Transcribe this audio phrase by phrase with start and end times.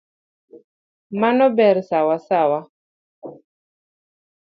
[1.21, 2.59] Mano ber sawasawa.